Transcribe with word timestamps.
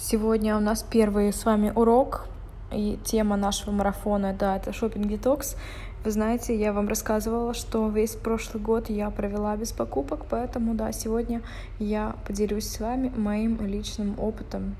Сегодня 0.00 0.56
у 0.56 0.60
нас 0.60 0.84
первый 0.88 1.32
с 1.32 1.44
вами 1.44 1.72
урок, 1.74 2.28
и 2.70 3.00
тема 3.04 3.36
нашего 3.36 3.72
марафона, 3.72 4.32
да, 4.32 4.56
это 4.56 4.72
шопинг 4.72 5.08
детокс. 5.08 5.56
Вы 6.04 6.12
знаете, 6.12 6.54
я 6.56 6.72
вам 6.72 6.86
рассказывала, 6.86 7.52
что 7.52 7.88
весь 7.88 8.14
прошлый 8.14 8.62
год 8.62 8.90
я 8.90 9.10
провела 9.10 9.56
без 9.56 9.72
покупок, 9.72 10.20
поэтому, 10.30 10.74
да, 10.74 10.92
сегодня 10.92 11.42
я 11.80 12.14
поделюсь 12.28 12.68
с 12.68 12.78
вами 12.78 13.12
моим 13.16 13.60
личным 13.66 14.14
опытом. 14.20 14.76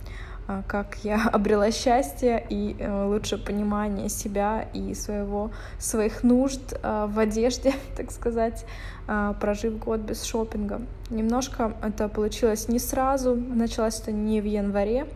А, 0.48 0.62
как 0.66 0.96
я 1.04 1.28
обрела 1.32 1.70
счастье 1.70 2.44
и 2.48 2.74
э, 2.78 3.04
лучше 3.04 3.36
понимание 3.36 4.08
себя 4.08 4.66
и 4.72 4.94
своего, 4.94 5.50
своих 5.78 6.22
нужд 6.22 6.74
а, 6.82 7.06
в 7.06 7.18
одежде, 7.18 7.74
так 7.96 8.10
сказать, 8.10 8.64
а, 9.06 9.34
прожив 9.34 9.78
год 9.78 10.00
без 10.00 10.24
шопинга. 10.24 10.80
Немножко 11.10 11.74
это 11.82 12.08
получилось 12.08 12.68
не 12.68 12.78
сразу, 12.78 13.34
началось 13.36 14.00
это 14.00 14.10
не 14.10 14.40
в 14.40 14.46
январе. 14.46 15.06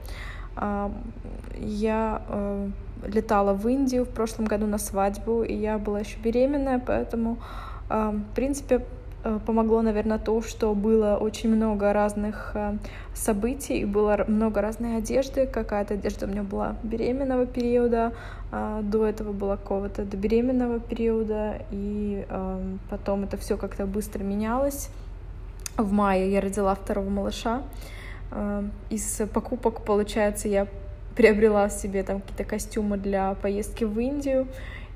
Я 1.59 2.23
э, 2.29 2.69
летала 3.07 3.55
в 3.55 3.67
Индию 3.67 4.05
в 4.05 4.11
прошлом 4.11 4.45
году 4.45 4.67
на 4.67 4.77
свадьбу, 4.77 5.43
и 5.43 5.55
я 5.55 5.79
была 5.79 6.01
еще 6.01 6.19
беременная, 6.19 6.79
поэтому, 6.79 7.39
в 7.89 8.35
принципе, 8.35 8.77
Э, 8.79 8.81
помогло, 9.47 9.83
наверное, 9.83 10.19
то, 10.19 10.43
что 10.43 10.75
было 10.75 11.17
очень 11.17 11.55
много 11.55 11.93
разных 11.93 12.53
э, 12.55 12.77
событий, 13.15 13.85
было 13.85 14.25
много 14.27 14.61
разной 14.61 14.97
одежды. 14.97 15.47
Какая-то 15.47 15.95
одежда 15.95 16.27
у 16.27 16.29
меня 16.29 16.43
была 16.43 16.77
беременного 16.83 17.47
периода, 17.47 18.13
а, 18.51 18.83
до 18.83 19.07
этого 19.07 19.33
была 19.33 19.57
какого-то 19.57 20.05
до 20.05 20.17
беременного 20.17 20.81
периода, 20.81 21.63
и 21.71 22.27
эм, 22.29 22.81
потом 22.91 23.25
это 23.25 23.37
все 23.37 23.57
как-то 23.57 23.87
быстро 23.87 24.25
менялось. 24.25 24.91
В 25.77 25.93
мае 25.93 26.31
я 26.31 26.41
родила 26.41 26.75
второго 26.75 27.09
малыша. 27.09 27.63
Э, 28.33 28.65
из 28.91 29.23
покупок, 29.33 29.85
получается, 29.85 30.49
я 30.49 30.67
приобрела 31.17 31.69
себе 31.69 32.03
там 32.03 32.21
какие-то 32.21 32.45
костюмы 32.45 32.97
для 32.97 33.35
поездки 33.35 33.85
в 33.85 33.99
Индию. 33.99 34.49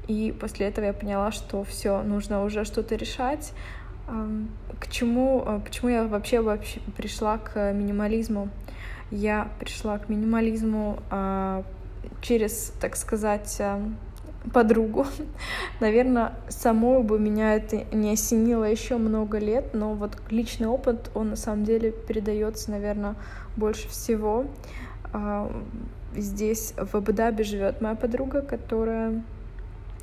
И 0.09 0.35
после 0.39 0.67
этого 0.67 0.85
я 0.87 0.93
поняла, 0.93 1.33
что 1.33 1.65
все, 1.65 2.03
нужно 2.03 2.45
уже 2.45 2.65
что-то 2.65 2.95
решать. 2.95 3.53
К 4.07 4.89
чему, 4.89 5.43
э, 5.45 5.61
почему 5.65 5.91
я 5.91 6.05
вообще, 6.05 6.41
вообще 6.41 6.81
пришла 6.97 7.39
к 7.39 7.73
минимализму? 7.73 8.49
Я 9.11 9.49
пришла 9.59 9.99
к 9.99 10.09
минимализму 10.09 10.99
а, 11.11 11.65
через, 12.21 12.73
так 12.81 12.97
сказать, 12.97 13.57
э, 13.59 13.81
подругу. 14.53 15.07
Наверное, 15.81 16.34
самой 16.49 17.03
бы 17.03 17.19
меня 17.19 17.55
это 17.55 17.84
не 17.95 18.12
осенило 18.12 18.65
еще 18.65 18.97
много 18.97 19.39
лет, 19.39 19.75
но 19.75 19.95
вот 19.95 20.19
личный 20.31 20.69
опыт, 20.69 21.11
он 21.15 21.31
на 21.31 21.37
самом 21.37 21.65
деле 21.65 21.91
передается, 21.93 22.71
наверное, 22.71 23.15
больше 23.57 23.89
всего. 23.89 24.47
А, 25.12 25.51
здесь 26.15 26.75
в 26.77 26.95
Абу-Даби 26.95 27.43
живет 27.43 27.81
моя 27.81 27.95
подруга, 27.95 28.43
которая, 28.43 29.23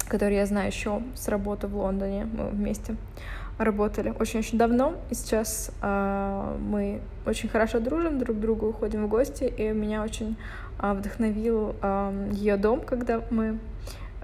которую 0.07 0.37
я 0.37 0.45
знаю 0.45 0.67
еще 0.67 1.01
с 1.15 1.27
работы 1.27 1.67
в 1.67 1.75
Лондоне, 1.77 2.25
мы 2.25 2.49
вместе 2.49 2.95
работали 3.57 4.13
очень-очень 4.19 4.57
давно, 4.57 4.95
и 5.09 5.15
сейчас 5.15 5.71
э, 5.81 6.57
мы 6.59 7.01
очень 7.25 7.49
хорошо 7.49 7.79
дружим 7.79 8.19
друг 8.19 8.37
к 8.37 8.39
другу, 8.39 8.73
ходим 8.73 9.05
в 9.05 9.09
гости, 9.09 9.43
и 9.43 9.69
меня 9.69 10.03
очень 10.03 10.37
э, 10.79 10.93
вдохновил 10.93 11.75
э, 11.81 12.29
ее 12.33 12.57
дом, 12.57 12.81
когда 12.81 13.21
мы 13.29 13.59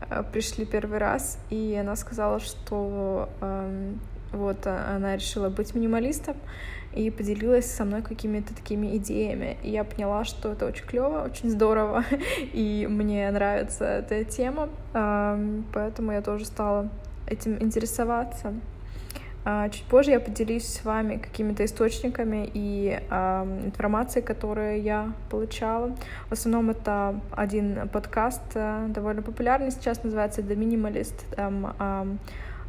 э, 0.10 0.24
пришли 0.32 0.66
первый 0.66 0.98
раз, 0.98 1.40
и 1.50 1.78
она 1.80 1.96
сказала, 1.96 2.40
что 2.40 3.30
э, 3.42 3.94
вот 4.32 4.66
она 4.66 5.16
решила 5.16 5.50
быть 5.50 5.74
минималистом 5.76 6.36
и 6.94 7.12
поделилась 7.12 7.70
со 7.70 7.86
мной 7.86 8.02
какими-то 8.02 8.56
такими 8.56 8.98
идеями. 8.98 9.58
И 9.64 9.70
я 9.70 9.84
поняла, 9.84 10.26
что 10.26 10.52
это 10.52 10.66
очень 10.66 10.86
клево, 10.86 11.24
очень 11.24 11.50
здорово, 11.50 12.04
и 12.54 12.88
мне 12.90 13.30
нравится 13.30 13.86
эта 13.86 14.24
тема, 14.24 14.70
э, 14.94 15.62
поэтому 15.72 16.14
я 16.14 16.22
тоже 16.24 16.46
стала 16.46 16.90
этим 17.28 17.62
интересоваться. 17.62 18.54
А, 19.52 19.68
чуть 19.70 19.86
позже 19.86 20.12
я 20.12 20.20
поделюсь 20.20 20.68
с 20.68 20.86
вами 20.86 21.18
какими-то 21.18 21.66
источниками 21.66 22.48
и 22.54 23.00
э, 23.10 23.62
информацией, 23.66 24.24
которую 24.24 24.80
я 24.84 25.12
получала. 25.32 25.96
В 26.28 26.34
основном 26.34 26.70
это 26.70 27.20
один 27.32 27.90
подкаст, 27.90 28.44
э, 28.54 28.86
довольно 28.90 29.24
популярный 29.24 29.72
сейчас, 29.72 30.04
называется 30.04 30.42
The 30.42 30.56
Minimalist. 30.56 31.16
Там 31.36 32.20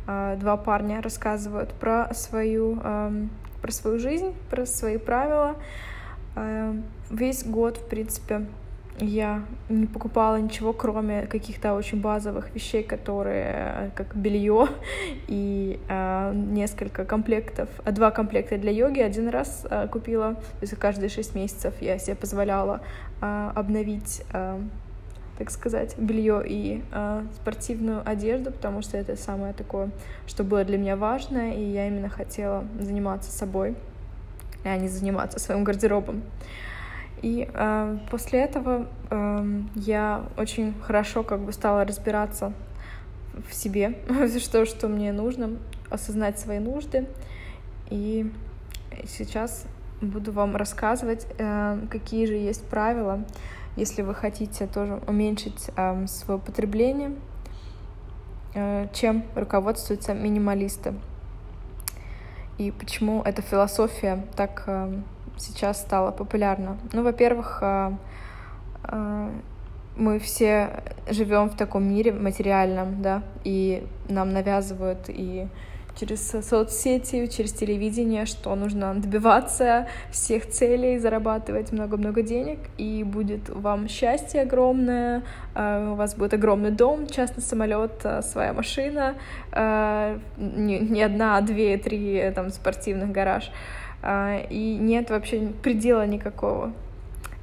э, 0.06 0.36
два 0.40 0.56
парня 0.56 1.02
рассказывают 1.02 1.74
про 1.74 2.14
свою, 2.14 2.76
про 3.60 3.70
свою 3.70 3.98
жизнь, 3.98 4.34
про 4.48 4.64
свои 4.64 4.96
правила. 4.96 5.56
Э, 6.34 6.72
весь 7.10 7.44
год, 7.44 7.76
в 7.76 7.88
принципе, 7.88 8.46
я 8.98 9.42
не 9.68 9.86
покупала 9.86 10.40
ничего, 10.40 10.72
кроме 10.72 11.26
каких-то 11.26 11.74
очень 11.74 12.00
базовых 12.00 12.54
вещей, 12.54 12.82
которые 12.82 13.52
э, 13.54 13.90
как 13.94 14.14
белье 14.14 14.68
и 15.28 15.80
э, 15.88 16.32
несколько 16.34 17.04
комплектов, 17.04 17.68
э, 17.84 17.92
два 17.92 18.10
комплекта 18.10 18.58
для 18.58 18.70
йоги. 18.70 19.00
Один 19.00 19.28
раз 19.28 19.66
э, 19.70 19.88
купила, 19.88 20.34
то 20.34 20.62
есть 20.62 20.76
каждые 20.76 21.08
шесть 21.08 21.34
месяцев 21.34 21.74
я 21.80 21.98
себе 21.98 22.16
позволяла 22.16 22.80
э, 23.20 23.52
обновить 23.54 24.22
э, 24.32 24.60
так 25.38 25.50
сказать, 25.50 25.96
белье 25.96 26.42
и 26.46 26.82
э, 26.92 27.22
спортивную 27.36 28.02
одежду, 28.04 28.52
потому 28.52 28.82
что 28.82 28.98
это 28.98 29.16
самое 29.16 29.54
такое, 29.54 29.88
что 30.26 30.44
было 30.44 30.64
для 30.64 30.76
меня 30.76 30.96
важно, 30.96 31.54
и 31.54 31.62
я 31.62 31.88
именно 31.88 32.10
хотела 32.10 32.66
заниматься 32.78 33.30
собой, 33.30 33.74
а 34.64 34.76
не 34.76 34.88
заниматься 34.88 35.38
своим 35.38 35.64
гардеробом. 35.64 36.22
И 37.22 37.48
э, 37.52 37.98
после 38.10 38.40
этого 38.40 38.86
э, 39.10 39.60
я 39.74 40.24
очень 40.36 40.74
хорошо 40.80 41.22
как 41.22 41.40
бы 41.40 41.52
стала 41.52 41.84
разбираться 41.84 42.52
в 43.48 43.54
себе, 43.54 43.98
что, 44.38 44.64
что 44.64 44.88
мне 44.88 45.12
нужно, 45.12 45.58
осознать 45.90 46.38
свои 46.38 46.58
нужды. 46.58 47.06
И 47.90 48.30
сейчас 49.06 49.66
буду 50.00 50.32
вам 50.32 50.56
рассказывать, 50.56 51.26
э, 51.38 51.78
какие 51.90 52.24
же 52.26 52.34
есть 52.34 52.64
правила, 52.64 53.24
если 53.76 54.02
вы 54.02 54.14
хотите 54.14 54.66
тоже 54.66 55.00
уменьшить 55.06 55.70
э, 55.76 56.06
свое 56.06 56.40
потребление, 56.40 57.12
э, 58.54 58.88
чем 58.94 59.24
руководствуются 59.34 60.14
минималисты. 60.14 60.94
И 62.56 62.70
почему 62.70 63.22
эта 63.22 63.42
философия 63.42 64.24
так 64.36 64.64
э, 64.66 65.00
сейчас 65.40 65.80
стало 65.80 66.10
популярно? 66.10 66.78
Ну, 66.92 67.02
во-первых, 67.02 67.58
э, 67.62 67.92
э, 68.84 69.30
мы 69.96 70.18
все 70.18 70.82
живем 71.10 71.50
в 71.50 71.56
таком 71.56 71.84
мире 71.84 72.12
материальном, 72.12 73.02
да, 73.02 73.22
и 73.44 73.86
нам 74.08 74.32
навязывают 74.32 75.08
и 75.08 75.48
через 75.98 76.30
соцсети, 76.30 77.26
через 77.26 77.52
телевидение, 77.52 78.24
что 78.24 78.54
нужно 78.54 78.94
добиваться 78.94 79.88
всех 80.10 80.46
целей, 80.48 80.98
зарабатывать 80.98 81.72
много-много 81.72 82.22
денег, 82.22 82.58
и 82.78 83.02
будет 83.04 83.48
вам 83.48 83.88
счастье 83.88 84.42
огромное, 84.42 85.22
у 85.54 85.94
вас 85.94 86.14
будет 86.14 86.32
огромный 86.32 86.70
дом, 86.70 87.06
частный 87.06 87.42
самолет, 87.42 88.06
своя 88.22 88.52
машина, 88.52 89.16
не 90.38 91.02
одна, 91.02 91.36
а 91.36 91.40
две, 91.40 91.76
три 91.76 92.30
там 92.34 92.50
спортивных 92.50 93.10
гараж. 93.10 93.50
А, 94.02 94.38
и 94.48 94.76
нет 94.76 95.10
вообще 95.10 95.52
предела 95.62 96.06
никакого 96.06 96.72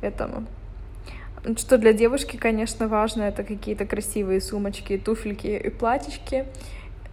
этому. 0.01 0.45
Что 1.56 1.78
для 1.78 1.94
девушки, 1.94 2.35
конечно, 2.35 2.88
важно, 2.88 3.23
это 3.23 3.44
какие-то 3.44 3.85
красивые 3.85 4.41
сумочки, 4.41 4.97
туфельки 4.97 5.47
и 5.47 5.69
платьички. 5.69 6.46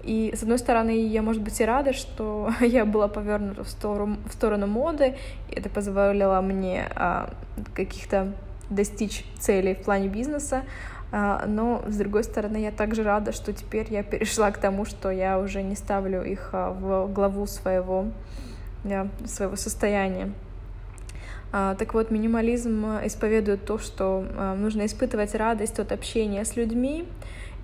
И, 0.02 0.34
с 0.36 0.42
одной 0.42 0.58
стороны, 0.58 1.06
я, 1.06 1.22
может 1.22 1.42
быть, 1.42 1.60
и 1.60 1.64
рада, 1.64 1.92
что 1.92 2.50
я 2.60 2.84
была 2.84 3.08
повернута 3.08 3.64
в 3.64 3.68
сторону, 3.68 4.18
в 4.28 4.32
сторону 4.32 4.66
моды, 4.66 5.14
и 5.50 5.54
это 5.54 5.68
позволило 5.68 6.40
мне 6.40 6.88
а, 6.94 7.30
каких-то 7.74 8.32
достичь 8.70 9.24
целей 9.38 9.74
в 9.74 9.82
плане 9.82 10.08
бизнеса, 10.08 10.64
а, 11.12 11.44
но, 11.46 11.82
с 11.86 11.96
другой 11.96 12.24
стороны, 12.24 12.56
я 12.56 12.70
также 12.70 13.02
рада, 13.02 13.32
что 13.32 13.52
теперь 13.52 13.86
я 13.90 14.02
перешла 14.02 14.50
к 14.50 14.58
тому, 14.58 14.84
что 14.84 15.10
я 15.10 15.38
уже 15.38 15.62
не 15.62 15.76
ставлю 15.76 16.22
их 16.22 16.50
а, 16.52 16.72
в 16.72 17.12
главу 17.12 17.46
своего 17.46 18.06
да, 18.84 19.08
своего 19.26 19.56
состояния. 19.56 20.32
А, 21.52 21.74
так 21.74 21.94
вот, 21.94 22.10
минимализм 22.10 22.84
исповедует 23.04 23.64
то, 23.64 23.78
что 23.78 24.24
а, 24.36 24.54
нужно 24.54 24.86
испытывать 24.86 25.34
радость 25.34 25.78
от 25.78 25.92
общения 25.92 26.44
с 26.44 26.56
людьми 26.56 27.06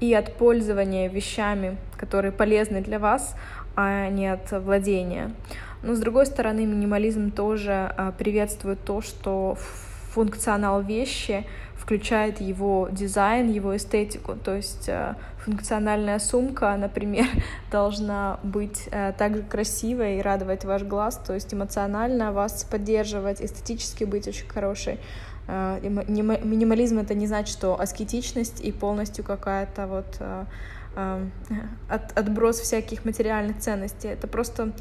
и 0.00 0.14
от 0.14 0.34
пользования 0.36 1.08
вещами, 1.08 1.76
которые 1.96 2.32
полезны 2.32 2.82
для 2.82 2.98
вас, 2.98 3.36
а 3.76 4.08
не 4.08 4.28
от 4.28 4.50
владения. 4.52 5.32
Но, 5.82 5.94
с 5.94 5.98
другой 5.98 6.26
стороны, 6.26 6.66
минимализм 6.66 7.30
тоже 7.30 7.92
а, 7.96 8.12
приветствует 8.12 8.78
то, 8.84 9.00
что 9.00 9.56
функционал 10.12 10.82
вещи 10.82 11.46
включает 11.90 12.40
его 12.40 12.88
дизайн, 12.92 13.50
его 13.50 13.76
эстетику. 13.76 14.34
То 14.34 14.54
есть 14.54 14.88
э, 14.88 15.14
функциональная 15.38 16.18
сумка, 16.18 16.76
например, 16.76 17.26
должна 17.70 18.38
быть 18.42 18.88
э, 18.90 19.12
также 19.16 19.42
красивой 19.42 20.18
и 20.18 20.22
радовать 20.22 20.64
ваш 20.64 20.82
глаз, 20.82 21.20
то 21.26 21.34
есть 21.34 21.52
эмоционально 21.54 22.32
вас 22.32 22.64
поддерживать, 22.64 23.40
эстетически 23.40 24.04
быть 24.04 24.28
очень 24.28 24.48
хорошей. 24.48 25.00
Э, 25.48 25.80
минимализм 25.82 26.98
это 26.98 27.14
не 27.14 27.26
значит, 27.26 27.56
что 27.56 27.80
аскетичность 27.80 28.60
и 28.60 28.72
полностью 28.72 29.24
какая-то 29.24 29.86
вот 29.86 30.18
от, 31.88 32.18
отброс 32.18 32.60
всяких 32.60 33.04
материальных 33.04 33.58
ценностей. 33.58 34.08
Это 34.08 34.26
просто 34.26 34.72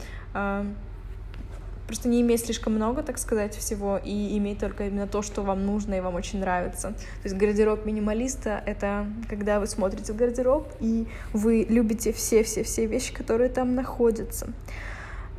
просто 1.90 2.08
не 2.08 2.22
иметь 2.22 2.46
слишком 2.46 2.76
много, 2.76 3.02
так 3.02 3.18
сказать, 3.18 3.56
всего, 3.56 3.98
и 3.98 4.38
иметь 4.38 4.60
только 4.60 4.86
именно 4.86 5.08
то, 5.08 5.24
что 5.24 5.42
вам 5.42 5.66
нужно 5.66 5.96
и 5.96 6.02
вам 6.02 6.14
очень 6.14 6.40
нравится. 6.40 6.90
То 6.90 7.24
есть 7.24 7.36
гардероб 7.36 7.84
минималиста— 7.84 8.62
это 8.68 9.08
когда 9.28 9.60
вы 9.60 9.66
смотрите 9.66 10.14
в 10.14 10.16
гардероб, 10.16 10.68
и 10.80 11.08
вы 11.34 11.66
любите 11.68 12.14
все-все-все 12.14 12.86
вещи, 12.86 13.12
которые 13.12 13.50
там 13.50 13.74
находятся. 13.74 14.50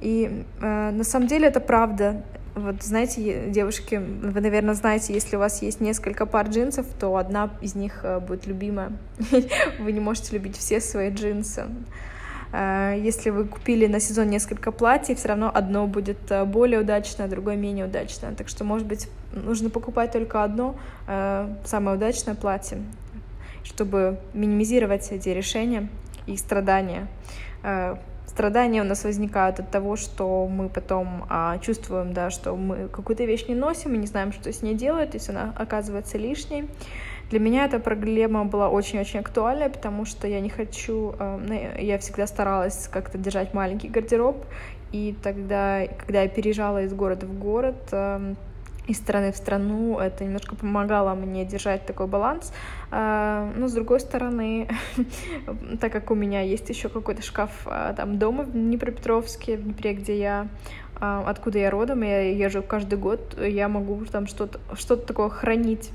И 0.01 0.45
э, 0.61 0.91
на 0.91 1.05
самом 1.05 1.29
деле 1.29 1.47
это 1.47 1.61
правда. 1.61 2.25
Вот 2.57 2.83
знаете, 2.83 3.49
девушки, 3.49 3.95
вы, 3.95 4.41
наверное, 4.41 4.75
знаете, 4.75 5.15
если 5.15 5.37
у 5.37 5.39
вас 5.39 5.63
есть 5.63 5.81
несколько 5.81 6.27
пар 6.27 6.49
джинсов, 6.49 6.85
то 6.99 7.17
одна 7.17 7.51
из 7.61 7.77
них 7.77 8.01
э, 8.03 8.19
будет 8.19 8.49
любимая. 8.49 8.91
Вы 9.79 9.93
не 9.93 10.01
можете 10.01 10.35
любить 10.35 10.57
все 10.57 10.81
свои 10.81 11.11
джинсы. 11.11 11.67
Э, 12.53 12.95
если 12.99 13.31
вы 13.31 13.45
купили 13.45 13.87
на 13.87 14.01
сезон 14.01 14.29
несколько 14.29 14.73
платьев, 14.73 15.19
все 15.19 15.29
равно 15.29 15.51
одно 15.53 15.87
будет 15.87 16.19
э, 16.31 16.45
более 16.45 16.81
удачное, 16.81 17.29
другое 17.29 17.57
менее 17.57 17.87
удачное. 17.87 18.35
Так 18.35 18.49
что, 18.49 18.65
может 18.65 18.87
быть, 18.87 19.09
нужно 19.33 19.71
покупать 19.71 20.13
только 20.13 20.43
одно 20.43 20.77
э, 21.07 21.49
самое 21.65 21.97
удачное 21.97 22.35
платье, 22.35 22.79
чтобы 23.63 24.19
минимизировать 24.35 25.11
эти 25.13 25.29
решения 25.29 25.89
и 26.27 26.37
страдания. 26.37 27.09
Страдания 28.31 28.81
у 28.81 28.85
нас 28.85 29.03
возникают 29.03 29.59
от 29.59 29.73
того, 29.73 29.97
что 29.97 30.47
мы 30.47 30.69
потом 30.69 31.27
а, 31.29 31.59
чувствуем, 31.59 32.13
да, 32.13 32.31
что 32.31 32.55
мы 32.55 32.87
какую-то 32.87 33.25
вещь 33.25 33.47
не 33.49 33.57
носим 33.57 33.95
и 33.95 33.99
не 33.99 34.07
знаем, 34.07 34.33
что 34.33 34.53
с 34.53 34.63
ней 34.63 34.75
делать, 34.75 35.15
если 35.15 35.33
она 35.33 35.53
оказывается 35.57 36.17
лишней. 36.17 36.69
Для 37.31 37.41
меня 37.41 37.65
эта 37.65 37.81
проблема 37.81 38.45
была 38.45 38.69
очень-очень 38.69 39.19
актуальная, 39.19 39.69
потому 39.69 40.05
что 40.05 40.29
я 40.29 40.39
не 40.39 40.49
хочу, 40.49 41.13
э, 41.19 41.79
я 41.81 41.99
всегда 41.99 42.29
старалась 42.29 42.87
как-то 42.87 43.19
держать 43.19 43.53
маленький 43.53 43.89
гардероб, 43.89 44.45
и 44.93 45.17
тогда, 45.25 45.89
когда 45.99 46.23
я 46.23 46.29
переезжала 46.29 46.85
из 46.85 46.95
города 46.95 47.27
в 47.27 47.37
город, 47.37 47.89
эм, 47.91 48.37
из 48.87 48.97
страны 48.97 49.33
в 49.33 49.37
страну, 49.37 49.99
это 49.99 50.25
немножко 50.25 50.57
помогало 50.57 51.15
мне 51.15 51.45
держать 51.45 51.87
такой 51.87 52.07
баланс. 52.07 52.53
Э, 52.91 53.53
но 53.57 53.69
с 53.69 53.73
другой 53.73 54.01
стороны, 54.01 54.69
так 55.81 55.93
как 55.93 56.11
у 56.11 56.15
меня 56.15 56.41
есть 56.41 56.69
еще 56.69 56.89
какой-то 56.89 57.23
шкаф 57.23 57.67
э, 57.67 57.95
там 57.97 58.19
дома 58.19 58.45
в 58.45 58.53
Днепропетровске, 58.53 59.57
в 59.57 59.63
Днепре, 59.63 59.95
где 59.95 60.19
я 60.19 60.49
откуда 61.01 61.59
я 61.59 61.71
родом, 61.71 62.03
я 62.03 62.21
езжу 62.31 62.63
каждый 62.63 62.99
год, 62.99 63.35
я 63.41 63.69
могу 63.69 64.05
там 64.05 64.27
что-то 64.27 64.61
что 64.75 64.97
такое 64.97 65.31
хранить 65.31 65.93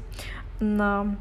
на, 0.60 1.16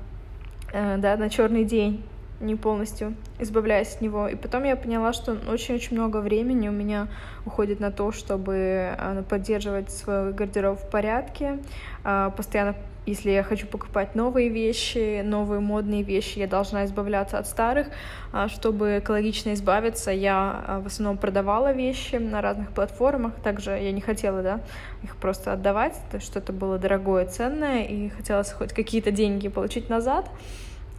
э, 0.72 0.96
да, 0.98 1.16
на 1.16 1.28
черный 1.28 1.64
день, 1.64 2.02
не 2.44 2.56
полностью 2.56 3.14
избавляясь 3.38 3.94
от 3.94 4.00
него. 4.00 4.28
И 4.28 4.36
потом 4.36 4.64
я 4.64 4.76
поняла, 4.76 5.12
что 5.12 5.36
очень-очень 5.48 5.96
много 5.96 6.18
времени 6.18 6.68
у 6.68 6.72
меня 6.72 7.08
уходит 7.46 7.80
на 7.80 7.90
то, 7.90 8.12
чтобы 8.12 8.54
э, 8.54 9.22
поддерживать 9.28 9.90
свой 9.90 10.32
гардероб 10.32 10.78
в 10.78 10.90
порядке, 10.90 11.58
э, 12.04 12.30
постоянно 12.36 12.74
если 13.06 13.30
я 13.30 13.42
хочу 13.42 13.66
покупать 13.66 14.14
новые 14.14 14.48
вещи, 14.48 15.20
новые 15.22 15.60
модные 15.60 16.02
вещи, 16.02 16.38
я 16.38 16.46
должна 16.46 16.86
избавляться 16.86 17.38
от 17.38 17.46
старых. 17.46 17.88
А, 18.32 18.48
чтобы 18.48 18.98
экологично 18.98 19.52
избавиться, 19.52 20.10
я 20.10 20.64
а, 20.66 20.80
в 20.80 20.86
основном 20.86 21.18
продавала 21.18 21.72
вещи 21.72 22.16
на 22.16 22.40
разных 22.40 22.70
платформах. 22.70 23.34
Также 23.42 23.72
я 23.72 23.92
не 23.92 24.00
хотела 24.00 24.42
да, 24.42 24.60
их 25.02 25.16
просто 25.16 25.52
отдавать, 25.52 25.94
что-то 26.20 26.52
было 26.54 26.78
дорогое, 26.78 27.26
ценное, 27.26 27.82
и 27.82 28.08
хотелось 28.08 28.50
хоть 28.52 28.72
какие-то 28.72 29.10
деньги 29.10 29.48
получить 29.48 29.90
назад. 29.90 30.30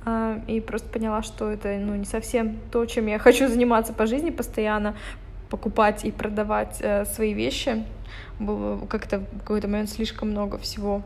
А, 0.06 0.40
и 0.48 0.62
просто 0.62 0.88
поняла, 0.88 1.24
что 1.24 1.52
это 1.52 1.78
ну, 1.78 1.96
не 1.96 2.06
совсем 2.06 2.58
то, 2.72 2.86
чем 2.86 3.08
я 3.08 3.20
хочу 3.20 3.48
заниматься 3.48 3.94
по 3.94 4.06
жизни 4.06 4.30
постоянно, 4.30 4.96
покупать 5.50 6.06
и 6.06 6.12
продавать 6.12 6.78
э, 6.82 7.06
свои 7.06 7.34
вещи. 7.34 7.84
Было 8.40 8.86
как-то 8.86 9.20
в 9.20 9.40
какой-то 9.40 9.68
момент 9.68 9.90
слишком 9.90 10.32
много 10.32 10.58
всего 10.58 11.02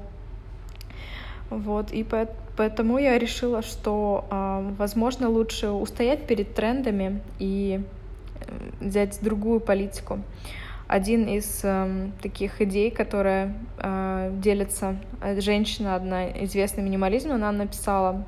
вот, 1.50 1.92
и 1.92 2.06
поэтому 2.56 3.00
я 3.00 3.18
решила, 3.18 3.64
что, 3.64 4.26
возможно, 4.78 5.30
лучше 5.30 5.70
устоять 5.70 6.28
перед 6.28 6.54
трендами 6.54 7.22
и 7.40 7.82
э, 8.42 8.86
взять 8.86 9.18
другую 9.22 9.60
политику. 9.60 10.20
Один 10.88 11.28
из 11.28 11.62
э, 11.64 12.10
таких 12.22 12.62
идей, 12.62 12.92
которая 12.92 13.56
э, 13.78 14.32
делится 14.42 14.98
э, 15.22 15.40
женщина, 15.42 15.96
одна 15.96 16.30
известная 16.44 16.84
минимализм, 16.84 17.32
она 17.32 17.52
написала 17.52 18.26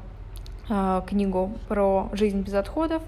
э, 0.71 1.01
книгу 1.05 1.51
про 1.67 2.09
жизнь 2.13 2.41
без 2.41 2.53
отходов. 2.53 3.03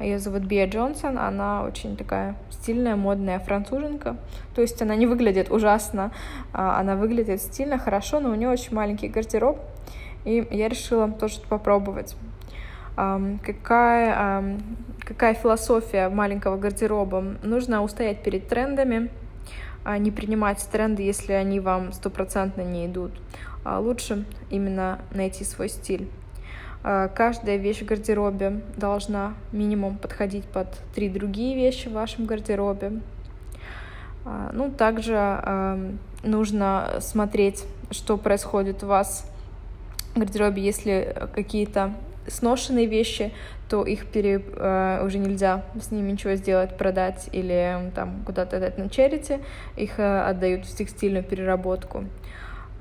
Ее 0.00 0.18
зовут 0.18 0.42
Бия 0.42 0.66
Джонсон. 0.66 1.18
Она 1.18 1.62
очень 1.62 1.96
такая 1.96 2.34
стильная, 2.50 2.96
модная 2.96 3.38
француженка. 3.38 4.16
То 4.54 4.60
есть 4.60 4.82
она 4.82 4.96
не 4.96 5.06
выглядит 5.06 5.50
ужасно, 5.50 6.10
а 6.52 6.80
она 6.80 6.96
выглядит 6.96 7.40
стильно, 7.40 7.78
хорошо, 7.78 8.20
но 8.20 8.30
у 8.30 8.34
нее 8.34 8.48
очень 8.48 8.74
маленький 8.74 9.08
гардероб. 9.08 9.60
И 10.24 10.46
я 10.50 10.68
решила 10.68 11.10
тоже 11.10 11.40
попробовать. 11.48 12.16
Какая, 12.96 14.58
какая 15.00 15.34
философия 15.34 16.08
маленького 16.08 16.56
гардероба? 16.56 17.20
Нужно 17.42 17.82
устоять 17.82 18.22
перед 18.22 18.48
трендами, 18.48 19.10
а 19.84 19.98
не 19.98 20.10
принимать 20.10 20.66
тренды, 20.70 21.02
если 21.02 21.32
они 21.32 21.60
вам 21.60 21.92
стопроцентно 21.92 22.62
не 22.62 22.86
идут. 22.86 23.12
А 23.64 23.80
лучше 23.80 24.24
именно 24.50 25.00
найти 25.12 25.44
свой 25.44 25.68
стиль. 25.68 26.08
А, 26.86 27.08
каждая 27.08 27.56
вещь 27.56 27.80
в 27.80 27.86
гардеробе 27.86 28.60
должна 28.76 29.34
минимум 29.52 29.96
подходить 29.96 30.44
под 30.44 30.68
три 30.94 31.08
другие 31.08 31.56
вещи 31.56 31.88
в 31.88 31.92
вашем 31.92 32.26
гардеробе. 32.26 33.00
А, 34.26 34.50
ну, 34.52 34.70
также 34.70 35.98
нужно 36.22 36.98
смотреть, 37.00 37.64
что 37.90 38.18
происходит 38.18 38.82
у 38.82 38.86
вас 38.86 39.26
в 40.14 40.18
гардеробе, 40.18 40.62
если 40.62 41.16
какие-то 41.34 41.94
сношенные 42.26 42.86
вещи, 42.86 43.32
то 43.68 43.84
их 43.84 44.06
пере, 44.06 44.42
э, 44.56 45.02
уже 45.04 45.18
нельзя 45.18 45.64
с 45.80 45.90
ними 45.90 46.12
ничего 46.12 46.34
сделать, 46.34 46.76
продать 46.76 47.28
или 47.32 47.90
там 47.94 48.22
куда-то 48.24 48.56
отдать 48.58 48.78
на 48.78 48.88
черити, 48.88 49.40
их 49.76 49.98
отдают 49.98 50.66
в 50.66 50.76
текстильную 50.76 51.24
переработку. 51.24 52.04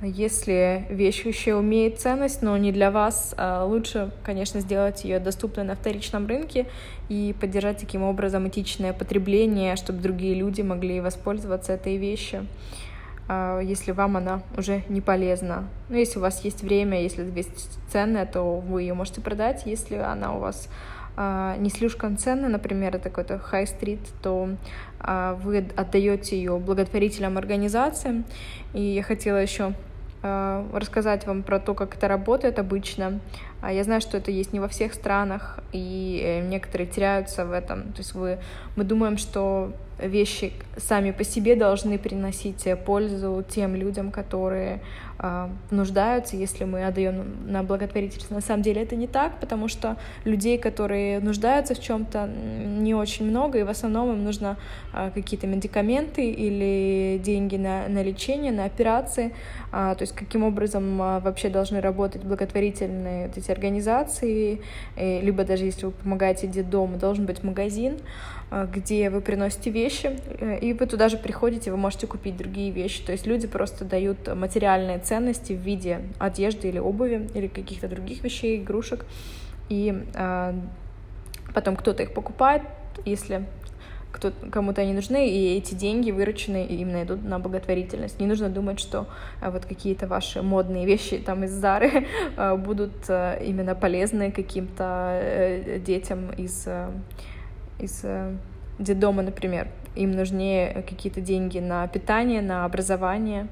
Если 0.05 0.85
вещь 0.89 1.23
еще 1.23 1.51
имеет 1.61 1.97
ценность, 1.97 2.41
но 2.41 2.57
не 2.57 2.73
для 2.73 2.91
вас, 2.91 3.33
а 3.37 3.63
лучше, 3.63 4.11
конечно, 4.25 4.59
сделать 4.59 5.05
ее 5.05 5.19
доступной 5.19 5.63
на 5.63 5.75
вторичном 5.75 6.27
рынке 6.27 6.65
и 7.07 7.33
поддержать 7.39 7.77
таким 7.77 8.03
образом 8.03 8.45
этичное 8.49 8.91
потребление, 8.91 9.77
чтобы 9.77 9.99
другие 9.99 10.33
люди 10.35 10.61
могли 10.61 10.99
воспользоваться 10.99 11.71
этой 11.71 11.95
вещью, 11.95 12.47
а, 13.29 13.61
если 13.61 13.93
вам 13.93 14.17
она 14.17 14.41
уже 14.57 14.83
не 14.89 14.99
полезна. 14.99 15.69
Ну, 15.87 15.95
если 15.95 16.19
у 16.19 16.21
вас 16.21 16.43
есть 16.43 16.63
время, 16.63 17.01
если 17.01 17.23
вещь 17.23 17.47
ценная, 17.87 18.25
то 18.25 18.59
вы 18.59 18.81
ее 18.81 18.95
можете 18.95 19.21
продать. 19.21 19.65
Если 19.65 19.95
она 19.95 20.35
у 20.35 20.39
вас 20.39 20.67
а, 21.15 21.55
не 21.55 21.69
слишком 21.69 22.17
ценная, 22.17 22.49
например, 22.49 22.93
это 22.93 23.09
какой-то 23.09 23.41
high-street, 23.51 24.05
то 24.21 24.49
вы 25.43 25.65
отдаете 25.75 26.37
ее 26.37 26.57
благотворительным 26.57 27.37
организациям. 27.37 28.25
И 28.73 28.81
я 28.81 29.03
хотела 29.03 29.37
еще 29.37 29.73
рассказать 30.23 31.27
вам 31.27 31.43
про 31.43 31.59
то, 31.59 31.73
как 31.73 31.95
это 31.95 32.07
работает 32.07 32.57
обычно. 32.57 33.19
А 33.61 33.71
я 33.71 33.83
знаю, 33.83 34.01
что 34.01 34.17
это 34.17 34.31
есть 34.31 34.53
не 34.53 34.59
во 34.59 34.67
всех 34.67 34.93
странах, 34.93 35.59
и 35.71 36.21
э, 36.23 36.47
некоторые 36.47 36.87
теряются 36.87 37.45
в 37.45 37.51
этом. 37.51 37.93
То 37.93 37.99
есть 37.99 38.13
вы, 38.13 38.39
мы 38.75 38.83
думаем, 38.83 39.17
что 39.17 39.73
вещи 40.07 40.53
сами 40.77 41.11
по 41.11 41.23
себе 41.23 41.55
должны 41.55 41.97
приносить 41.97 42.67
пользу 42.85 43.43
тем 43.47 43.75
людям, 43.75 44.11
которые 44.11 44.81
э, 45.19 45.49
нуждаются, 45.71 46.35
если 46.35 46.63
мы 46.65 46.85
отдаем 46.85 47.51
на 47.51 47.63
благотворительность. 47.63 48.31
На 48.31 48.41
самом 48.41 48.63
деле 48.63 48.81
это 48.83 48.95
не 48.95 49.07
так, 49.07 49.39
потому 49.39 49.67
что 49.67 49.97
людей, 50.25 50.57
которые 50.57 51.19
нуждаются 51.19 51.75
в 51.75 51.79
чем-то, 51.79 52.27
не 52.27 52.95
очень 52.95 53.25
много, 53.29 53.59
и 53.59 53.63
в 53.63 53.69
основном 53.69 54.11
им 54.13 54.23
нужно 54.23 54.57
э, 54.93 55.11
какие-то 55.13 55.47
медикаменты 55.47 56.29
или 56.29 57.19
деньги 57.23 57.57
на, 57.57 57.87
на 57.87 58.03
лечение, 58.03 58.51
на 58.51 58.65
операции. 58.65 59.33
Э, 59.71 59.93
то 59.97 60.01
есть 60.01 60.15
каким 60.15 60.43
образом 60.43 61.01
э, 61.01 61.19
вообще 61.19 61.49
должны 61.49 61.81
работать 61.81 62.23
благотворительные 62.23 63.27
вот 63.27 63.37
эти 63.37 63.51
организации, 63.51 64.61
и, 64.97 65.21
либо 65.21 65.43
даже 65.43 65.65
если 65.65 65.85
вы 65.85 65.91
помогаете 65.91 66.47
детдому, 66.47 66.97
должен 66.97 67.25
быть 67.25 67.43
магазин, 67.43 67.97
э, 68.51 68.67
где 68.73 69.09
вы 69.09 69.21
приносите 69.21 69.69
вещи, 69.69 69.92
вещи, 69.93 70.19
э, 70.39 70.59
и 70.59 70.73
вы 70.73 70.85
туда 70.85 71.09
же 71.09 71.17
приходите, 71.17 71.71
вы 71.71 71.77
можете 71.77 72.07
купить 72.07 72.37
другие 72.37 72.71
вещи. 72.71 73.03
То 73.03 73.11
есть 73.11 73.27
люди 73.27 73.47
просто 73.47 73.85
дают 73.85 74.33
материальные 74.33 74.99
ценности 74.99 75.53
в 75.53 75.59
виде 75.59 76.01
одежды 76.19 76.69
или 76.69 76.79
обуви, 76.79 77.29
или 77.33 77.47
каких-то 77.47 77.87
других 77.87 78.23
вещей, 78.23 78.61
игрушек. 78.61 79.05
И 79.69 80.03
э, 80.13 80.53
потом 81.53 81.75
кто-то 81.75 82.03
их 82.03 82.13
покупает, 82.13 82.63
если 83.05 83.45
кому-то 84.51 84.81
они 84.81 84.93
нужны, 84.93 85.27
и 85.27 85.57
эти 85.57 85.73
деньги 85.73 86.11
вырученные 86.11 86.67
именно 86.67 87.01
идут 87.01 87.23
на 87.23 87.39
благотворительность. 87.39 88.19
Не 88.19 88.27
нужно 88.27 88.49
думать, 88.49 88.79
что 88.79 89.07
а, 89.41 89.49
вот 89.49 89.65
какие-то 89.65 90.05
ваши 90.05 90.43
модные 90.43 90.85
вещи 90.85 91.17
там 91.17 91.43
из 91.43 91.51
Зары 91.51 92.05
а, 92.37 92.55
будут 92.55 93.09
именно 93.09 93.73
полезны 93.73 94.31
каким-то 94.31 95.19
э, 95.19 95.79
детям 95.79 96.29
из, 96.37 96.67
из 97.79 98.05
детдома, 98.77 99.23
например. 99.23 99.67
Им 99.95 100.11
нужнее 100.11 100.83
какие-то 100.87 101.21
деньги 101.21 101.59
на 101.59 101.87
питание, 101.87 102.41
на 102.41 102.65
образование 102.65 103.47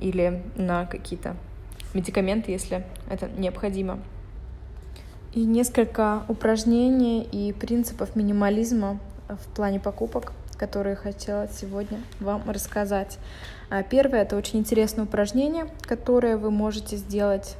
или 0.00 0.42
на 0.56 0.86
какие-то 0.86 1.36
медикаменты, 1.94 2.52
если 2.52 2.84
это 3.08 3.28
необходимо. 3.28 3.98
И 5.32 5.44
несколько 5.44 6.24
упражнений 6.28 7.22
и 7.22 7.52
принципов 7.52 8.16
минимализма 8.16 8.98
в 9.28 9.54
плане 9.54 9.78
покупок, 9.78 10.32
которые 10.56 10.96
хотела 10.96 11.48
сегодня 11.48 12.00
вам 12.18 12.42
рассказать. 12.50 13.18
А, 13.70 13.82
первое— 13.82 14.22
это 14.22 14.36
очень 14.36 14.58
интересное 14.58 15.04
упражнение, 15.04 15.68
которое 15.82 16.36
вы 16.36 16.50
можете 16.50 16.96
сделать 16.96 17.56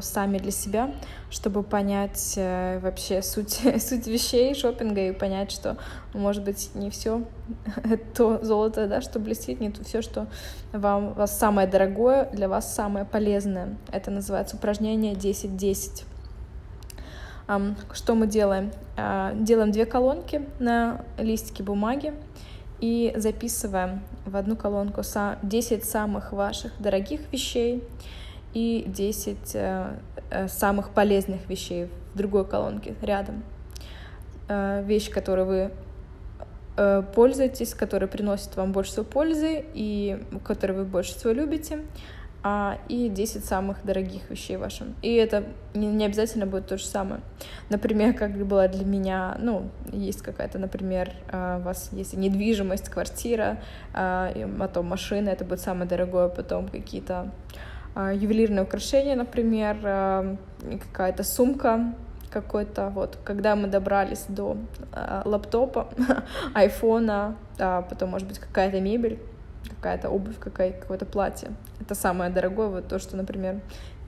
сами 0.00 0.38
для 0.38 0.52
себя, 0.52 0.94
чтобы 1.28 1.62
понять 1.62 2.34
э, 2.36 2.78
вообще 2.78 3.20
суть, 3.20 3.60
суть 3.80 4.06
вещей 4.06 4.54
шопинга 4.54 5.08
и 5.08 5.12
понять, 5.12 5.50
что, 5.50 5.76
может 6.14 6.44
быть, 6.44 6.70
не 6.74 6.90
все 6.90 7.22
то 8.14 8.44
золото, 8.44 8.86
да, 8.86 9.00
что 9.00 9.18
блестит, 9.18 9.60
не 9.60 9.70
то 9.70 9.84
все, 9.84 10.02
что 10.02 10.28
вам 10.72 11.14
вас 11.14 11.36
самое 11.36 11.66
дорогое, 11.66 12.30
для 12.32 12.48
вас 12.48 12.74
самое 12.74 13.04
полезное. 13.04 13.76
Это 13.90 14.10
называется 14.10 14.56
упражнение 14.56 15.14
10-10. 15.14 16.04
Что 17.92 18.14
мы 18.14 18.26
делаем? 18.26 18.72
А, 18.96 19.32
делаем 19.34 19.70
две 19.70 19.86
колонки 19.86 20.44
на 20.58 21.02
листике 21.18 21.62
бумаги 21.62 22.12
и 22.80 23.12
записываем 23.16 24.02
в 24.24 24.36
одну 24.36 24.56
колонку 24.56 25.02
10 25.42 25.84
самых 25.84 26.32
ваших 26.32 26.72
дорогих 26.80 27.20
вещей 27.32 27.82
и 28.56 28.84
10 28.86 29.36
э, 29.52 29.98
э, 30.30 30.48
самых 30.48 30.88
полезных 30.88 31.46
вещей 31.46 31.88
в 32.14 32.16
другой 32.16 32.46
колонке 32.46 32.94
рядом. 33.02 33.42
Э, 34.48 34.82
вещь, 34.82 35.10
которую 35.10 35.46
вы 35.46 35.70
пользуетесь, 37.14 37.72
которая 37.72 38.06
приносит 38.06 38.54
вам 38.54 38.72
больше 38.72 38.90
всего 38.90 39.04
пользы 39.06 39.64
и 39.72 40.22
которую 40.44 40.80
вы 40.80 40.84
больше 40.84 41.14
всего 41.14 41.32
любите, 41.32 41.78
а, 42.42 42.78
и 42.88 43.08
10 43.08 43.44
самых 43.44 43.84
дорогих 43.84 44.30
вещей 44.30 44.56
вашим. 44.56 44.94
И 45.00 45.14
это 45.14 45.44
не, 45.74 45.86
не 45.86 46.04
обязательно 46.04 46.44
будет 46.46 46.66
то 46.66 46.76
же 46.76 46.84
самое. 46.84 47.22
Например, 47.70 48.12
как 48.12 48.36
было 48.46 48.68
для 48.68 48.84
меня, 48.84 49.36
ну, 49.40 49.70
есть 49.90 50.20
какая-то, 50.20 50.58
например, 50.58 51.12
а, 51.32 51.58
у 51.58 51.62
вас 51.62 51.88
есть 51.92 52.14
недвижимость, 52.14 52.90
квартира, 52.90 53.58
а, 53.94 54.32
потом 54.58 54.86
машина, 54.86 55.30
это 55.30 55.46
будет 55.46 55.60
самое 55.60 55.88
дорогое, 55.88 56.28
потом 56.28 56.68
какие-то 56.68 57.32
а, 57.96 58.12
ювелирные 58.12 58.62
украшения, 58.62 59.16
например, 59.16 59.78
какая-то 60.92 61.24
сумка, 61.24 61.94
какой-то, 62.30 62.90
вот, 62.90 63.18
когда 63.24 63.56
мы 63.56 63.66
добрались 63.68 64.26
до 64.28 64.58
э, 64.92 65.22
лаптопа, 65.24 65.88
айфона, 66.54 67.36
а 67.58 67.80
потом, 67.80 68.10
может 68.10 68.28
быть, 68.28 68.38
какая-то 68.38 68.78
мебель, 68.80 69.18
какая-то 69.76 70.10
обувь, 70.10 70.38
какая, 70.38 70.72
какое-то 70.72 71.06
платье. 71.06 71.50
Это 71.80 71.94
самое 71.94 72.30
дорогое, 72.30 72.68
вот 72.68 72.88
то, 72.88 72.98
что, 72.98 73.16
например, 73.16 73.60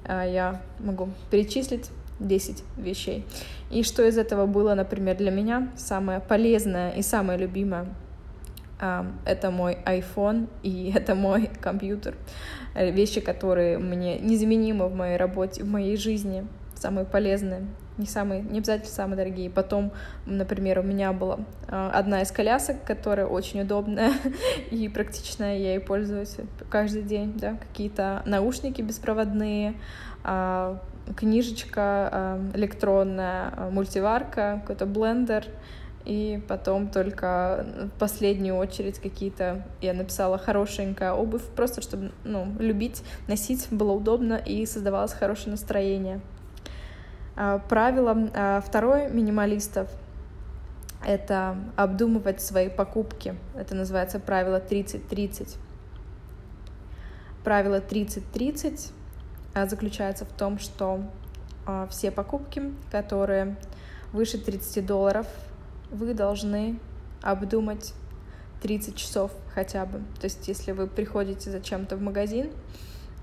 а, 0.04 0.26
я 0.26 0.60
могу 0.78 1.08
перечислить 1.30 1.90
10 2.20 2.64
вещей. 2.76 3.24
И 3.70 3.82
что 3.82 4.06
из 4.06 4.18
этого 4.18 4.44
было, 4.44 4.74
например, 4.74 5.16
для 5.16 5.30
меня 5.30 5.70
самое 5.76 6.20
полезное 6.20 6.90
и 6.90 7.02
самое 7.02 7.38
любимое? 7.38 7.86
Это 8.78 9.50
мой 9.50 9.78
iPhone 9.84 10.48
и 10.62 10.92
это 10.96 11.14
мой 11.14 11.50
компьютер. 11.60 12.14
Вещи, 12.74 13.20
которые 13.20 13.78
мне 13.78 14.18
незаменимы 14.18 14.88
в 14.88 14.94
моей 14.94 15.16
работе, 15.16 15.64
в 15.64 15.68
моей 15.68 15.96
жизни, 15.96 16.46
самые 16.74 17.04
полезные 17.04 17.66
не 17.98 18.06
самые, 18.06 18.42
не 18.42 18.58
обязательно 18.58 18.90
самые 18.90 19.16
дорогие. 19.16 19.50
Потом, 19.50 19.92
например, 20.24 20.78
у 20.78 20.82
меня 20.82 21.12
была 21.12 21.40
а, 21.66 21.90
одна 21.90 22.22
из 22.22 22.30
колясок, 22.30 22.84
которая 22.84 23.26
очень 23.26 23.60
удобная 23.62 24.12
и 24.70 24.88
практичная, 24.88 25.58
я 25.58 25.70
ей 25.72 25.80
пользуюсь 25.80 26.36
каждый 26.70 27.02
день, 27.02 27.34
да, 27.36 27.56
какие-то 27.56 28.22
наушники 28.24 28.80
беспроводные, 28.80 29.74
а, 30.22 30.80
книжечка 31.16 31.82
а, 31.82 32.50
электронная, 32.54 33.70
мультиварка, 33.70 34.60
какой-то 34.62 34.86
блендер, 34.86 35.44
и 36.08 36.42
потом 36.48 36.88
только 36.88 37.66
в 37.94 37.98
последнюю 37.98 38.56
очередь 38.56 38.98
какие-то 38.98 39.66
я 39.82 39.92
написала 39.92 40.38
хорошенькая 40.38 41.12
обувь, 41.12 41.44
просто 41.54 41.82
чтобы 41.82 42.12
ну, 42.24 42.50
любить, 42.58 43.02
носить 43.26 43.68
было 43.70 43.92
удобно 43.92 44.34
и 44.34 44.64
создавалось 44.64 45.12
хорошее 45.12 45.50
настроение. 45.50 46.22
А, 47.36 47.58
правило 47.58 48.16
а, 48.34 48.62
второе 48.62 49.10
минималистов— 49.10 49.90
это 51.06 51.58
обдумывать 51.76 52.40
свои 52.40 52.70
покупки. 52.70 53.36
Это 53.54 53.74
называется 53.74 54.18
правило 54.18 54.62
30-30. 54.66 55.58
Правило 57.44 57.80
30-30 57.80 58.92
а, 59.54 59.66
заключается 59.66 60.24
в 60.24 60.32
том, 60.32 60.58
что 60.58 61.02
все 61.90 62.10
покупки, 62.10 62.72
которые 62.90 63.58
выше 64.14 64.38
30 64.38 64.86
долларов, 64.86 65.26
вы 65.90 66.14
должны 66.14 66.78
обдумать 67.22 67.94
30 68.62 68.96
часов 68.96 69.32
хотя 69.54 69.86
бы. 69.86 69.98
То 70.20 70.24
есть, 70.24 70.46
если 70.48 70.72
вы 70.72 70.86
приходите 70.86 71.50
зачем-то 71.50 71.96
в 71.96 72.00
магазин 72.00 72.50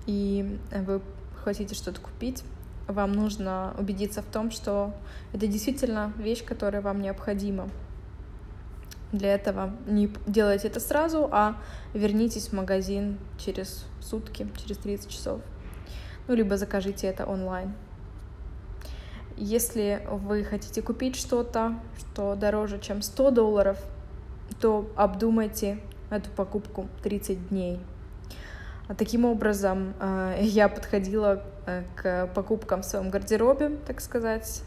и 0.06 0.60
вы 0.72 1.02
хотите 1.44 1.76
что-то 1.76 2.02
купить, 2.02 2.44
вам 2.88 3.14
нужно 3.14 3.76
убедиться 3.78 4.22
в 4.22 4.26
том, 4.26 4.52
что 4.52 4.94
это 5.34 5.48
действительно 5.48 6.14
вещь, 6.18 6.44
которая 6.44 6.82
вам 6.82 7.02
необходима. 7.02 7.70
Для 9.12 9.34
этого 9.34 9.74
не 9.88 10.12
делайте 10.28 10.68
это 10.68 10.80
сразу, 10.80 11.30
а 11.32 11.58
вернитесь 11.94 12.50
в 12.50 12.54
магазин 12.54 13.18
через 13.38 13.86
сутки, 14.02 14.48
через 14.58 14.78
30 14.78 15.10
часов. 15.10 15.42
Ну, 16.28 16.36
либо 16.36 16.58
закажите 16.58 17.08
это 17.08 17.26
онлайн. 17.26 17.74
Если 19.38 20.02
вы 20.10 20.44
хотите 20.44 20.82
купить 20.82 21.16
что-то, 21.16 21.76
что 22.00 22.36
дороже, 22.36 22.80
чем 22.80 23.02
100 23.02 23.32
долларов, 23.32 23.78
то 24.62 24.90
обдумайте 24.96 25.80
эту 26.10 26.30
покупку 26.30 26.88
30 27.04 27.50
дней. 27.50 27.80
Таким 28.98 29.26
образом, 29.26 29.94
э, 30.00 30.38
я 30.42 30.70
подходила 30.70 31.44
э, 31.66 31.84
к 31.96 32.28
покупкам 32.36 32.82
в 32.82 32.86
своем 32.86 33.10
гардеробе, 33.10 33.78
так 33.88 34.00
сказать, 34.00 34.62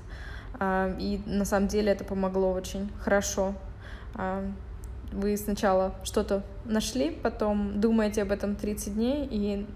э, 0.59 0.97
и 0.99 1.23
на 1.25 1.45
самом 1.45 1.69
деле 1.69 1.93
это 1.93 2.05
помогло 2.05 2.53
очень 2.53 2.91
хорошо. 3.01 3.55
Вы 5.13 5.37
сначала 5.37 5.95
что-то 6.03 6.43
нашли, 6.65 7.11
потом 7.11 7.81
думаете 7.81 8.23
об 8.23 8.33
этом 8.33 8.57
30 8.57 8.95
дней, 8.95 9.27
и 9.31 9.67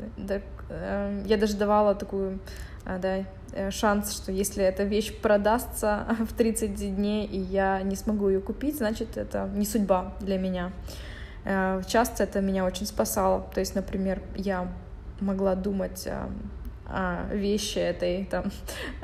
я 1.26 1.37
даже 1.38 1.56
давала 1.56 1.94
такую 1.94 2.38
да, 2.84 3.25
шанс, 3.71 4.14
что 4.14 4.32
если 4.32 4.64
эта 4.64 4.85
вещь 4.85 5.14
продастся 5.21 6.06
в 6.28 6.32
30 6.32 6.97
дней, 6.97 7.26
и 7.26 7.38
я 7.38 7.82
не 7.82 7.97
смогу 7.97 8.28
ее 8.28 8.40
купить, 8.40 8.78
значит, 8.78 9.16
это 9.16 9.50
не 9.54 9.64
судьба 9.64 10.14
для 10.21 10.38
меня. 10.38 10.73
Э, 11.44 11.82
часто 11.87 12.25
это 12.25 12.40
меня 12.40 12.64
очень 12.64 12.87
спасало. 12.87 13.47
То 13.54 13.61
есть, 13.61 13.75
например, 13.75 14.23
я 14.37 14.73
могла 15.21 15.54
думать 15.54 16.06
э, 16.06 16.26
о 16.87 17.26
вещи 17.32 17.78
этой 17.78 18.25
там 18.25 18.44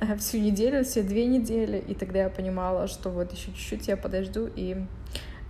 всю 0.19 0.39
неделю, 0.39 0.85
все 0.85 1.03
две 1.03 1.27
недели, 1.27 1.79
и 1.79 1.95
тогда 1.95 2.21
я 2.21 2.29
понимала, 2.29 2.87
что 2.87 3.11
вот 3.11 3.33
еще 3.33 3.47
чуть-чуть 3.53 3.89
я 3.89 3.97
подожду, 3.97 4.49
и, 4.55 4.85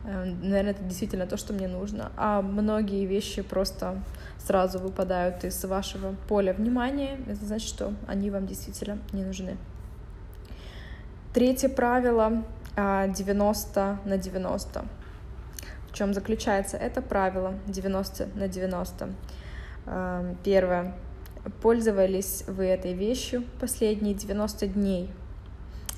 э, 0.05 0.25
наверное, 0.25 0.73
это 0.73 0.83
действительно 0.85 1.27
то, 1.27 1.37
что 1.37 1.53
мне 1.53 1.69
нужно. 1.69 2.13
А 2.17 2.43
многие 2.43 3.05
вещи 3.07 3.43
просто 3.43 4.03
сразу 4.39 4.79
выпадают 4.79 5.45
из 5.45 5.65
вашего 5.65 6.15
поля 6.29 6.53
внимания, 6.53 7.19
это 7.27 7.45
значит, 7.45 7.69
что 7.69 7.95
они 8.07 8.31
вам 8.31 8.47
действительно 8.47 8.99
не 9.13 9.25
нужны. 9.25 9.57
Третье 11.35 11.69
правило 11.69 12.45
90 12.77 13.99
на 14.05 14.17
90 14.17 14.85
чем 15.99 16.15
заключается 16.15 16.77
это 16.77 17.03
правило 17.03 17.55
90 17.67 18.29
на 18.37 18.47
90? 18.47 19.09
Эм, 19.87 20.39
первое. 20.45 20.95
Пользовались 21.61 22.45
вы 22.47 22.67
этой 22.67 22.93
вещью 22.93 23.43
последние 23.61 24.15
90 24.15 24.69
дней. 24.69 25.11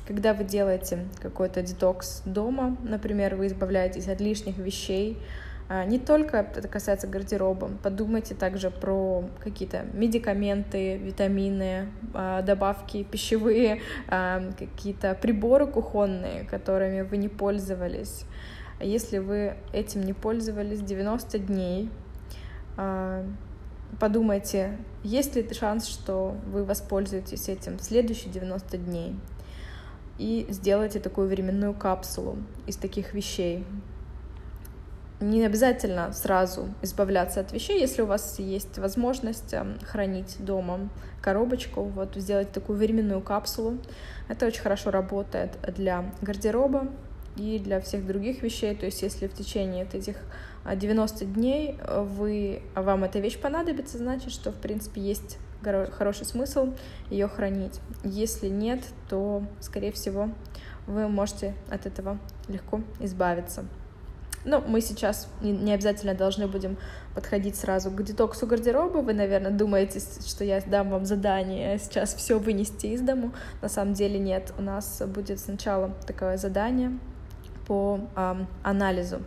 когда 0.08 0.34
вы 0.34 0.42
делаете 0.42 1.06
какой-то 1.22 1.62
детокс 1.62 2.22
дома, 2.24 2.76
например, 2.82 3.36
вы 3.36 3.46
избавляетесь 3.46 4.08
от 4.08 4.20
лишних 4.20 4.58
вещей, 4.58 5.16
а, 5.16 5.49
не 5.86 6.00
только 6.00 6.38
это 6.38 6.66
касается 6.66 7.06
гардероба, 7.06 7.70
подумайте 7.80 8.34
также 8.34 8.70
про 8.70 9.24
какие-то 9.38 9.84
медикаменты, 9.92 10.96
витамины, 10.96 11.86
а, 12.12 12.42
добавки 12.42 13.04
пищевые, 13.04 13.80
а, 14.08 14.50
какие-то 14.58 15.14
приборы 15.14 15.68
кухонные, 15.68 16.44
которыми 16.44 17.02
вы 17.02 17.18
не 17.18 17.28
пользовались. 17.28 18.24
Если 18.80 19.18
вы 19.18 19.54
этим 19.72 20.02
не 20.02 20.12
пользовались 20.12 20.80
90 20.80 21.38
дней, 21.38 21.90
подумайте, 24.00 24.78
есть 25.04 25.36
ли 25.36 25.46
шанс, 25.52 25.86
что 25.86 26.34
вы 26.46 26.64
воспользуетесь 26.64 27.48
этим 27.48 27.76
в 27.76 27.82
следующие 27.82 28.32
90 28.32 28.78
дней? 28.78 29.16
И 30.18 30.46
сделайте 30.48 30.98
такую 30.98 31.28
временную 31.28 31.74
капсулу 31.74 32.38
из 32.66 32.76
таких 32.76 33.14
вещей 33.14 33.64
не 35.20 35.44
обязательно 35.44 36.12
сразу 36.12 36.68
избавляться 36.82 37.40
от 37.40 37.52
вещей, 37.52 37.78
если 37.78 38.02
у 38.02 38.06
вас 38.06 38.38
есть 38.38 38.78
возможность 38.78 39.52
эм, 39.52 39.78
хранить 39.84 40.36
дома 40.38 40.88
коробочку, 41.20 41.82
вот 41.82 42.14
сделать 42.16 42.52
такую 42.52 42.78
временную 42.78 43.20
капсулу. 43.20 43.78
Это 44.28 44.46
очень 44.46 44.62
хорошо 44.62 44.90
работает 44.90 45.58
для 45.76 46.10
гардероба 46.22 46.88
и 47.36 47.58
для 47.58 47.80
всех 47.80 48.06
других 48.06 48.42
вещей. 48.42 48.74
То 48.74 48.86
есть 48.86 49.02
если 49.02 49.28
в 49.28 49.34
течение 49.34 49.86
этих 49.92 50.16
90 50.64 51.24
дней 51.26 51.78
вы, 51.86 52.62
вам 52.74 53.04
эта 53.04 53.18
вещь 53.18 53.38
понадобится, 53.38 53.98
значит, 53.98 54.32
что 54.32 54.52
в 54.52 54.56
принципе 54.56 55.02
есть 55.02 55.38
хороший 55.62 56.24
смысл 56.24 56.72
ее 57.10 57.28
хранить. 57.28 57.80
Если 58.04 58.48
нет, 58.48 58.82
то, 59.08 59.44
скорее 59.60 59.92
всего, 59.92 60.30
вы 60.86 61.08
можете 61.08 61.54
от 61.70 61.84
этого 61.84 62.18
легко 62.48 62.80
избавиться. 63.00 63.64
Ну, 64.44 64.62
мы 64.66 64.80
сейчас 64.80 65.28
не, 65.42 65.72
обязательно 65.72 66.14
должны 66.14 66.46
будем 66.46 66.78
подходить 67.14 67.56
сразу 67.56 67.90
к 67.90 68.02
детоксу 68.02 68.46
гардероба. 68.46 68.98
Вы, 68.98 69.12
наверное, 69.12 69.50
думаете, 69.50 70.00
что 70.00 70.44
я 70.44 70.60
дам 70.62 70.90
вам 70.90 71.04
задание 71.04 71.78
сейчас 71.78 72.14
все 72.14 72.38
вынести 72.38 72.86
из 72.86 73.02
дому. 73.02 73.32
На 73.60 73.68
самом 73.68 73.92
деле 73.92 74.18
нет. 74.18 74.52
У 74.58 74.62
нас 74.62 75.02
будет 75.06 75.40
сначала 75.40 75.92
такое 76.06 76.38
задание 76.38 76.98
по 77.66 78.00
эм, 78.16 78.46
анализу 78.62 79.20